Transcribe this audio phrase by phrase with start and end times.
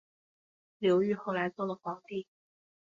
[0.79, 2.25] 刘裕后来做了皇帝。